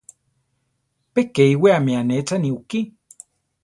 Pe 1.13 1.21
ke 1.33 1.43
iwéami 1.53 1.91
anéchani 2.01 2.49
ukí. 2.57 2.79